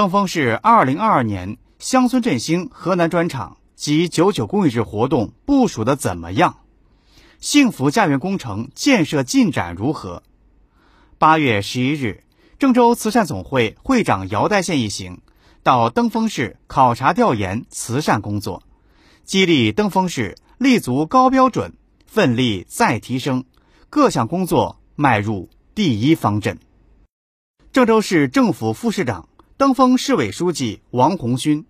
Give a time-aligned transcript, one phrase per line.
[0.00, 6.56] 登封市二零二二年乡村振兴河南专场及九九公益日活动部署的怎么样？
[7.38, 10.22] 幸福家园工程建设进展如何？
[11.18, 12.24] 八月十一日，
[12.58, 15.20] 郑州慈善总会会长姚代县一行
[15.62, 18.62] 到登封市考察调研慈善工作，
[19.24, 21.74] 激励登封市立足高标准，
[22.06, 23.44] 奋力再提升，
[23.90, 26.58] 各项工作迈入第一方阵。
[27.70, 29.28] 郑州市政府副市长、
[29.60, 31.66] 登封市委书记王红勋，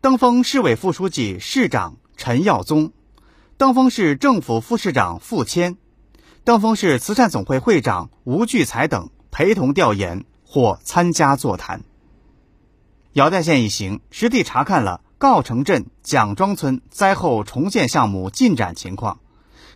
[0.00, 2.92] 登封市委副书记、市长陈耀宗。
[3.58, 5.76] 登封市政府副市长付谦、
[6.42, 11.82] 登封市慈善总会会长吴聚才等陪同调研或参加座谈。
[13.12, 19.20] 姚代县一行实地查看了告城镇蒋庄村灾后重建项目进展情况，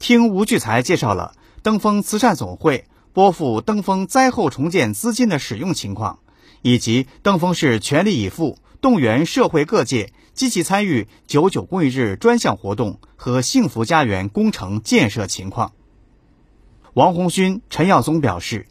[0.00, 6.18] 听吴聚才介绍了登封慈善总会拨付登封灾后重建资金的使用情况，
[6.66, 10.12] 以及登封市全力以赴动员社会各界。
[10.34, 15.72] 积极参与“九九公益日”专项活动和幸福家园工程建设情况。
[16.92, 18.66] 王红勋、陈耀宗表示，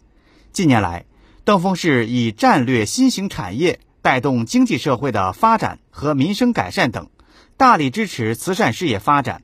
[0.53, 1.05] 近年来，
[1.43, 7.09] 登封市以战略新型产业带动经济社会的发展和民生改善等，
[7.57, 9.41] 大力支持慈善事业发展。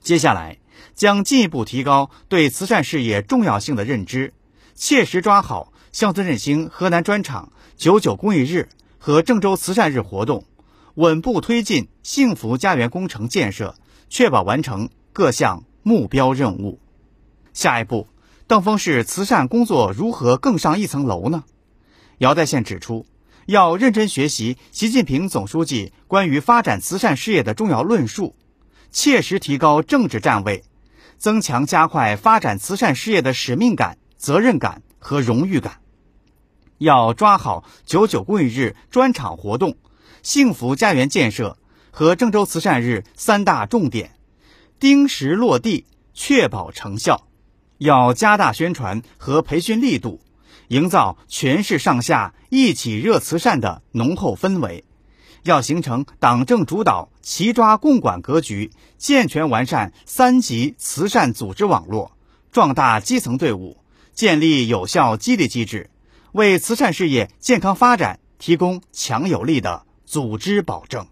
[0.00, 0.58] 接下来，
[0.94, 4.32] 将进一步提高对慈善事业重要性的认知，
[4.76, 10.46] 切实抓好乡村振兴河南专场“九九公益日”和郑州慈善日活动。
[10.94, 13.74] 稳步推进幸福家园工程建设，
[14.08, 16.80] 确保完成各项目标任务。
[17.52, 18.08] 下一步，
[18.46, 21.44] 登封市慈善工作如何更上一层楼呢？
[22.18, 23.04] 姚代县指出，
[23.44, 28.34] 要认真学习习近平总书记关于发展慈善事业的重要论述，
[28.90, 30.64] 切实提高政治站位，
[31.18, 35.80] 增强加快发展慈善事业的使命感、责任感和荣誉感。
[36.82, 39.76] 要抓好九九公益日专场活动。
[40.22, 41.58] 幸福家园建设
[41.90, 44.14] 和郑州慈善日三大重点，
[44.78, 47.26] 盯实落地，确保成效。
[47.78, 50.20] 要加大宣传和培训力度，
[50.68, 54.84] 营造全市上下一起热慈善的浓厚氛围。
[55.42, 62.12] 要形成党政主导、齐抓共管格局，健全完善三级慈善组织网络，
[62.52, 63.78] 壮大基层队伍，
[64.14, 65.90] 建立有效激励机制，
[66.32, 69.86] 为慈善事业健康发展提供强有力的。
[70.12, 71.06] 组织保证。